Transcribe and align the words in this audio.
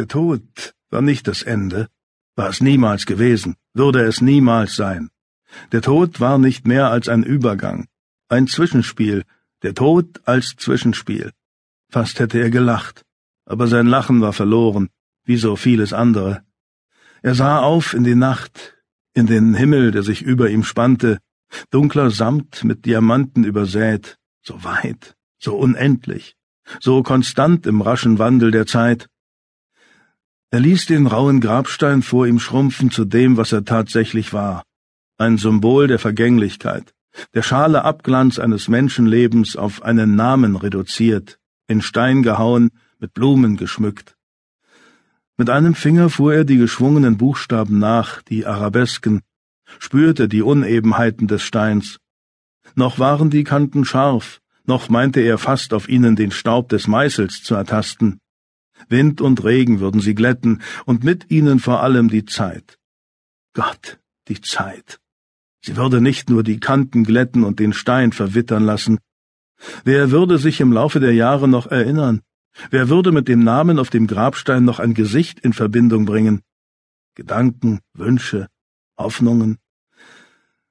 Der 0.00 0.08
Tod 0.08 0.72
war 0.88 1.02
nicht 1.02 1.28
das 1.28 1.42
Ende, 1.42 1.90
war 2.34 2.48
es 2.48 2.62
niemals 2.62 3.04
gewesen, 3.04 3.56
würde 3.74 4.00
es 4.06 4.22
niemals 4.22 4.74
sein. 4.74 5.10
Der 5.72 5.82
Tod 5.82 6.20
war 6.20 6.38
nicht 6.38 6.66
mehr 6.66 6.90
als 6.90 7.10
ein 7.10 7.22
Übergang, 7.22 7.86
ein 8.30 8.46
Zwischenspiel, 8.46 9.24
der 9.62 9.74
Tod 9.74 10.22
als 10.24 10.56
Zwischenspiel. 10.56 11.32
Fast 11.90 12.18
hätte 12.18 12.38
er 12.40 12.48
gelacht, 12.48 13.04
aber 13.44 13.66
sein 13.66 13.86
Lachen 13.86 14.22
war 14.22 14.32
verloren, 14.32 14.88
wie 15.24 15.36
so 15.36 15.54
vieles 15.54 15.92
andere. 15.92 16.44
Er 17.20 17.34
sah 17.34 17.58
auf 17.58 17.92
in 17.92 18.04
die 18.04 18.14
Nacht, 18.14 18.78
in 19.12 19.26
den 19.26 19.52
Himmel, 19.52 19.90
der 19.90 20.02
sich 20.02 20.22
über 20.22 20.48
ihm 20.48 20.64
spannte, 20.64 21.18
dunkler 21.70 22.10
Samt 22.10 22.64
mit 22.64 22.86
Diamanten 22.86 23.44
übersät, 23.44 24.16
so 24.40 24.64
weit, 24.64 25.14
so 25.36 25.58
unendlich, 25.58 26.36
so 26.80 27.02
konstant 27.02 27.66
im 27.66 27.82
raschen 27.82 28.18
Wandel 28.18 28.50
der 28.50 28.64
Zeit. 28.64 29.09
Er 30.52 30.58
ließ 30.58 30.86
den 30.86 31.06
rauen 31.06 31.40
Grabstein 31.40 32.02
vor 32.02 32.26
ihm 32.26 32.40
schrumpfen 32.40 32.90
zu 32.90 33.04
dem, 33.04 33.36
was 33.36 33.52
er 33.52 33.64
tatsächlich 33.64 34.32
war, 34.32 34.64
ein 35.16 35.38
Symbol 35.38 35.86
der 35.86 36.00
Vergänglichkeit, 36.00 36.92
der 37.34 37.42
schale 37.42 37.84
Abglanz 37.84 38.40
eines 38.40 38.66
Menschenlebens 38.66 39.54
auf 39.56 39.82
einen 39.82 40.16
Namen 40.16 40.56
reduziert, 40.56 41.38
in 41.68 41.82
Stein 41.82 42.24
gehauen, 42.24 42.70
mit 42.98 43.14
Blumen 43.14 43.56
geschmückt. 43.56 44.16
Mit 45.36 45.50
einem 45.50 45.76
Finger 45.76 46.10
fuhr 46.10 46.34
er 46.34 46.44
die 46.44 46.58
geschwungenen 46.58 47.16
Buchstaben 47.16 47.78
nach, 47.78 48.20
die 48.20 48.44
Arabesken, 48.44 49.22
spürte 49.78 50.28
die 50.28 50.42
Unebenheiten 50.42 51.28
des 51.28 51.42
Steins. 51.42 51.98
Noch 52.74 52.98
waren 52.98 53.30
die 53.30 53.44
Kanten 53.44 53.84
scharf, 53.84 54.40
noch 54.64 54.88
meinte 54.88 55.20
er 55.20 55.38
fast 55.38 55.72
auf 55.74 55.88
ihnen 55.88 56.16
den 56.16 56.32
Staub 56.32 56.68
des 56.70 56.88
Meißels 56.88 57.44
zu 57.44 57.54
ertasten. 57.54 58.18
Wind 58.88 59.20
und 59.20 59.44
Regen 59.44 59.80
würden 59.80 60.00
sie 60.00 60.14
glätten, 60.14 60.62
und 60.86 61.04
mit 61.04 61.30
ihnen 61.30 61.58
vor 61.58 61.82
allem 61.82 62.08
die 62.08 62.24
Zeit. 62.24 62.78
Gott, 63.52 63.98
die 64.28 64.40
Zeit. 64.40 65.00
Sie 65.62 65.76
würde 65.76 66.00
nicht 66.00 66.30
nur 66.30 66.42
die 66.42 66.60
Kanten 66.60 67.04
glätten 67.04 67.44
und 67.44 67.58
den 67.58 67.72
Stein 67.72 68.12
verwittern 68.12 68.64
lassen. 68.64 68.98
Wer 69.84 70.10
würde 70.10 70.38
sich 70.38 70.60
im 70.60 70.72
Laufe 70.72 71.00
der 71.00 71.12
Jahre 71.12 71.48
noch 71.48 71.66
erinnern? 71.66 72.22
Wer 72.70 72.88
würde 72.88 73.12
mit 73.12 73.28
dem 73.28 73.44
Namen 73.44 73.78
auf 73.78 73.90
dem 73.90 74.06
Grabstein 74.06 74.64
noch 74.64 74.78
ein 74.78 74.94
Gesicht 74.94 75.40
in 75.40 75.52
Verbindung 75.52 76.04
bringen? 76.06 76.42
Gedanken, 77.14 77.80
Wünsche, 77.92 78.48
Hoffnungen. 78.98 79.58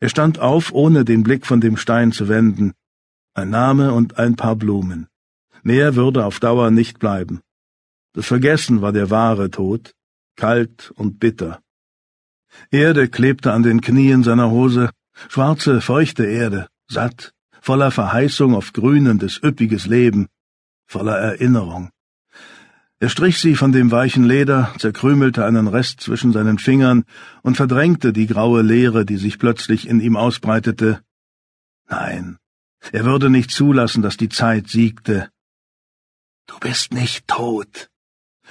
Er 0.00 0.08
stand 0.08 0.38
auf, 0.38 0.72
ohne 0.72 1.04
den 1.04 1.22
Blick 1.22 1.46
von 1.46 1.60
dem 1.60 1.76
Stein 1.76 2.12
zu 2.12 2.28
wenden. 2.28 2.72
Ein 3.34 3.50
Name 3.50 3.92
und 3.92 4.18
ein 4.18 4.36
paar 4.36 4.56
Blumen. 4.56 5.08
Mehr 5.62 5.94
würde 5.94 6.24
auf 6.24 6.40
Dauer 6.40 6.70
nicht 6.70 6.98
bleiben. 6.98 7.42
Das 8.12 8.26
Vergessen 8.26 8.82
war 8.82 8.92
der 8.92 9.10
wahre 9.10 9.50
Tod, 9.50 9.94
kalt 10.36 10.90
und 10.96 11.20
bitter. 11.20 11.62
Erde 12.70 13.08
klebte 13.08 13.52
an 13.52 13.62
den 13.62 13.80
Knien 13.80 14.24
seiner 14.24 14.50
Hose, 14.50 14.90
schwarze, 15.28 15.80
feuchte 15.80 16.24
Erde, 16.24 16.68
satt, 16.88 17.32
voller 17.60 17.90
Verheißung 17.90 18.54
auf 18.54 18.72
grünendes, 18.72 19.40
üppiges 19.42 19.86
Leben, 19.86 20.26
voller 20.86 21.16
Erinnerung. 21.16 21.90
Er 22.98 23.08
strich 23.08 23.38
sie 23.38 23.54
von 23.54 23.72
dem 23.72 23.90
weichen 23.90 24.24
Leder, 24.24 24.74
zerkrümelte 24.78 25.44
einen 25.44 25.68
Rest 25.68 26.00
zwischen 26.00 26.32
seinen 26.32 26.58
Fingern 26.58 27.04
und 27.42 27.56
verdrängte 27.56 28.12
die 28.12 28.26
graue 28.26 28.62
Leere, 28.62 29.06
die 29.06 29.16
sich 29.16 29.38
plötzlich 29.38 29.88
in 29.88 30.00
ihm 30.00 30.16
ausbreitete. 30.16 31.00
Nein, 31.88 32.38
er 32.92 33.04
würde 33.04 33.30
nicht 33.30 33.50
zulassen, 33.50 34.02
dass 34.02 34.16
die 34.16 34.28
Zeit 34.28 34.68
siegte. 34.68 35.30
Du 36.46 36.58
bist 36.58 36.92
nicht 36.92 37.28
tot, 37.28 37.89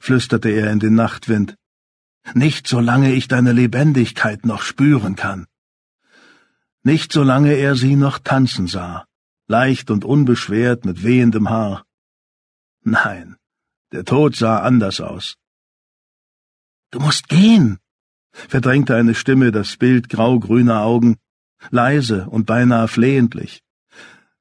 flüsterte 0.00 0.50
er 0.50 0.70
in 0.70 0.80
den 0.80 0.94
Nachtwind. 0.94 1.56
Nicht 2.34 2.66
solange 2.66 3.12
ich 3.12 3.28
deine 3.28 3.52
Lebendigkeit 3.52 4.46
noch 4.46 4.62
spüren 4.62 5.16
kann. 5.16 5.46
Nicht 6.82 7.12
solange 7.12 7.52
er 7.52 7.76
sie 7.76 7.96
noch 7.96 8.18
tanzen 8.18 8.66
sah, 8.66 9.06
leicht 9.46 9.90
und 9.90 10.04
unbeschwert 10.04 10.84
mit 10.84 11.02
wehendem 11.02 11.50
Haar. 11.50 11.84
Nein, 12.82 13.36
der 13.92 14.04
Tod 14.04 14.36
sah 14.36 14.58
anders 14.60 15.00
aus. 15.00 15.36
Du 16.90 17.00
musst 17.00 17.28
gehen, 17.28 17.78
verdrängte 18.32 18.94
eine 18.96 19.14
Stimme 19.14 19.52
das 19.52 19.76
Bild 19.76 20.08
grau-grüner 20.08 20.82
Augen, 20.82 21.16
leise 21.70 22.26
und 22.28 22.46
beinahe 22.46 22.88
flehentlich. 22.88 23.62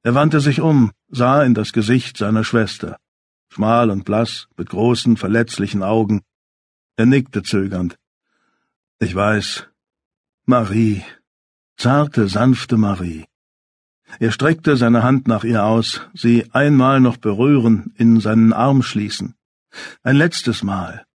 Er 0.03 0.15
wandte 0.15 0.41
sich 0.41 0.59
um, 0.59 0.91
sah 1.07 1.43
in 1.43 1.53
das 1.53 1.71
Gesicht 1.71 2.17
seiner 2.17 2.43
Schwester, 2.43 2.99
schmal 3.53 3.91
und 3.91 4.03
blass, 4.03 4.47
mit 4.57 4.69
großen, 4.69 5.15
verletzlichen 5.15 5.83
Augen. 5.83 6.23
Er 6.95 7.05
nickte 7.05 7.43
zögernd. 7.43 7.99
Ich 8.99 9.13
weiß. 9.13 9.67
Marie. 10.45 11.03
Zarte, 11.77 12.27
sanfte 12.27 12.77
Marie. 12.77 13.25
Er 14.19 14.31
streckte 14.31 14.75
seine 14.75 15.03
Hand 15.03 15.27
nach 15.27 15.43
ihr 15.43 15.63
aus, 15.63 16.01
sie 16.13 16.49
einmal 16.51 16.99
noch 16.99 17.17
berühren, 17.17 17.93
in 17.95 18.19
seinen 18.19 18.53
Arm 18.53 18.81
schließen. 18.81 19.35
Ein 20.01 20.15
letztes 20.15 20.63
Mal. 20.63 21.05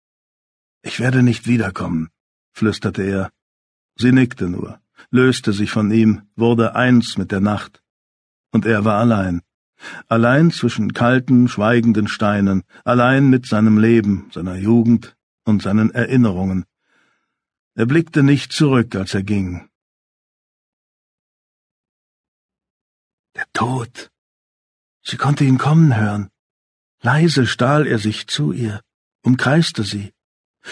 Ich 0.81 0.99
werde 0.99 1.23
nicht 1.23 1.45
wiederkommen, 1.45 2.09
flüsterte 2.53 3.03
er. 3.03 3.31
Sie 3.95 4.13
nickte 4.13 4.47
nur, 4.49 4.79
löste 5.11 5.51
sich 5.51 5.71
von 5.71 5.91
ihm, 5.91 6.21
wurde 6.35 6.75
eins 6.75 7.17
mit 7.17 7.31
der 7.31 7.41
Nacht. 7.41 7.83
Und 8.51 8.65
er 8.65 8.85
war 8.85 8.97
allein. 8.99 9.41
Allein 10.07 10.51
zwischen 10.51 10.93
kalten, 10.93 11.47
schweigenden 11.47 12.07
Steinen, 12.07 12.63
allein 12.83 13.29
mit 13.29 13.45
seinem 13.45 13.77
Leben, 13.77 14.29
seiner 14.33 14.55
Jugend 14.55 15.15
und 15.45 15.61
seinen 15.61 15.91
Erinnerungen. 15.91 16.65
Er 17.75 17.85
blickte 17.85 18.23
nicht 18.23 18.51
zurück, 18.51 18.95
als 18.95 19.13
er 19.13 19.23
ging. 19.23 19.69
Der 23.35 23.45
Tod. 23.53 24.11
Sie 25.01 25.17
konnte 25.17 25.45
ihn 25.45 25.57
kommen 25.57 25.95
hören. 25.95 26.29
Leise 27.01 27.47
stahl 27.47 27.87
er 27.87 27.99
sich 27.99 28.27
zu 28.27 28.51
ihr, 28.51 28.81
umkreiste 29.23 29.83
sie, 29.83 30.11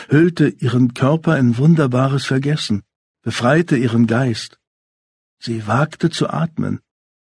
hüllte 0.09 0.49
ihren 0.49 0.93
Körper 0.93 1.37
in 1.37 1.57
wunderbares 1.57 2.25
Vergessen, 2.25 2.83
befreite 3.21 3.77
ihren 3.77 4.07
Geist. 4.07 4.59
Sie 5.39 5.67
wagte 5.67 6.09
zu 6.09 6.29
atmen, 6.29 6.81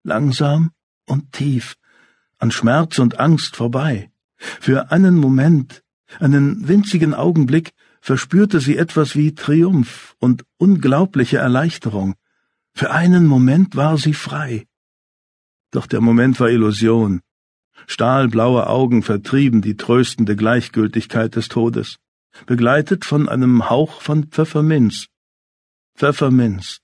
langsam 0.02 0.72
und 1.06 1.32
tief, 1.32 1.76
an 2.38 2.50
Schmerz 2.50 2.98
und 2.98 3.18
Angst 3.18 3.56
vorbei. 3.56 4.10
Für 4.36 4.90
einen 4.90 5.16
Moment, 5.16 5.82
einen 6.20 6.68
winzigen 6.68 7.14
Augenblick, 7.14 7.72
verspürte 8.00 8.60
sie 8.60 8.76
etwas 8.76 9.16
wie 9.16 9.34
Triumph 9.34 10.14
und 10.20 10.44
unglaubliche 10.58 11.38
Erleichterung. 11.38 12.14
Für 12.72 12.90
einen 12.90 13.26
Moment 13.26 13.74
war 13.74 13.98
sie 13.98 14.14
frei. 14.14 14.66
Doch 15.70 15.86
der 15.86 16.00
Moment 16.00 16.38
war 16.38 16.50
Illusion. 16.50 17.22
Stahlblaue 17.86 18.68
Augen 18.68 19.02
vertrieben 19.02 19.60
die 19.60 19.76
tröstende 19.76 20.36
Gleichgültigkeit 20.36 21.36
des 21.36 21.48
Todes, 21.48 21.96
begleitet 22.46 23.04
von 23.04 23.28
einem 23.28 23.68
Hauch 23.70 24.00
von 24.00 24.24
Pfefferminz. 24.28 25.08
Pfefferminz. 25.96 26.80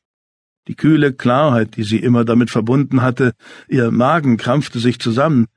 Die 0.69 0.75
kühle 0.77 1.13
Klarheit, 1.13 1.77
die 1.77 1.83
sie 1.83 1.99
immer 1.99 2.25
damit 2.25 2.51
verbunden 2.51 3.03
hatte, 3.03 3.33
ihr 3.69 3.91
Magen 3.91 4.37
krampfte 4.37 4.79
sich 4.79 5.01
zusammen. 5.01 5.49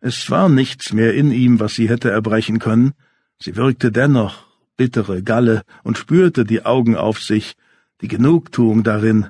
Es 0.00 0.30
war 0.30 0.48
nichts 0.48 0.92
mehr 0.92 1.14
in 1.14 1.30
ihm, 1.30 1.60
was 1.60 1.74
sie 1.74 1.88
hätte 1.88 2.10
erbrechen 2.10 2.58
können. 2.58 2.94
Sie 3.38 3.56
wirkte 3.56 3.92
dennoch 3.92 4.46
bittere 4.76 5.22
Galle 5.22 5.62
und 5.82 5.98
spürte 5.98 6.44
die 6.44 6.64
Augen 6.64 6.96
auf 6.96 7.22
sich, 7.22 7.56
die 8.00 8.08
Genugtuung 8.08 8.82
darin. 8.82 9.28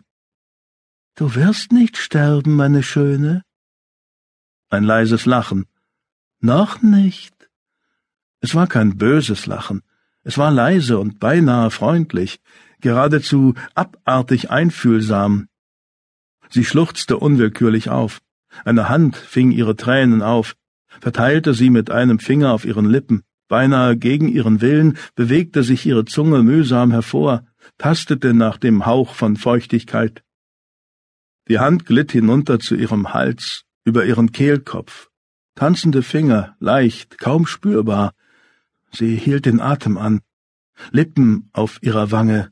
Du 1.14 1.34
wirst 1.34 1.72
nicht 1.72 1.96
sterben, 1.96 2.54
meine 2.54 2.82
Schöne, 2.82 3.42
ein 4.68 4.84
leises 4.84 5.26
Lachen. 5.26 5.66
Noch 6.40 6.82
nicht. 6.82 7.34
Es 8.40 8.54
war 8.54 8.66
kein 8.66 8.98
böses 8.98 9.46
Lachen, 9.46 9.82
es 10.22 10.38
war 10.38 10.50
leise 10.50 10.98
und 10.98 11.18
beinahe 11.20 11.70
freundlich, 11.70 12.40
geradezu 12.80 13.54
abartig 13.74 14.50
einfühlsam. 14.50 15.48
Sie 16.48 16.64
schluchzte 16.64 17.18
unwillkürlich 17.18 17.90
auf. 17.90 18.20
Eine 18.64 18.88
Hand 18.88 19.16
fing 19.16 19.50
ihre 19.50 19.76
Tränen 19.76 20.22
auf, 20.22 20.56
verteilte 21.00 21.54
sie 21.54 21.70
mit 21.70 21.90
einem 21.90 22.18
Finger 22.18 22.52
auf 22.52 22.64
ihren 22.64 22.86
Lippen. 22.86 23.22
Beinahe 23.48 23.96
gegen 23.96 24.28
ihren 24.28 24.60
Willen 24.60 24.98
bewegte 25.14 25.62
sich 25.62 25.86
ihre 25.86 26.04
Zunge 26.04 26.42
mühsam 26.42 26.90
hervor, 26.90 27.46
tastete 27.78 28.34
nach 28.34 28.56
dem 28.58 28.86
Hauch 28.86 29.14
von 29.14 29.36
Feuchtigkeit. 29.36 30.22
Die 31.48 31.60
Hand 31.60 31.86
glitt 31.86 32.10
hinunter 32.10 32.58
zu 32.58 32.74
ihrem 32.74 33.14
Hals, 33.14 33.64
über 33.84 34.04
ihren 34.04 34.32
Kehlkopf, 34.32 35.10
tanzende 35.54 36.02
Finger, 36.02 36.56
leicht, 36.58 37.18
kaum 37.18 37.46
spürbar. 37.46 38.14
Sie 38.90 39.14
hielt 39.14 39.46
den 39.46 39.60
Atem 39.60 39.96
an, 39.96 40.22
Lippen 40.90 41.48
auf 41.52 41.78
ihrer 41.82 42.10
Wange. 42.10 42.50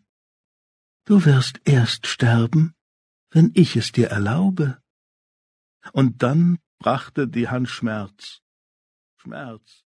Du 1.07 1.25
wirst 1.27 1.61
erst 1.65 2.07
sterben, 2.07 2.75
wenn 3.31 3.51
ich 3.55 3.77
es 3.77 3.93
dir 3.93 4.09
erlaube. 4.09 4.81
Und 5.93 6.23
dann 6.23 6.59
brachte 6.79 7.29
die 7.29 7.49
Hand 7.49 7.69
Schmerz, 7.69 8.41
Schmerz, 9.17 9.83